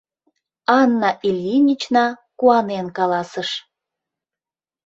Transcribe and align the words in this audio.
—Анна 0.79 1.09
Ильинична 1.27 2.05
куанен 2.39 2.87
каласыш. 2.97 3.49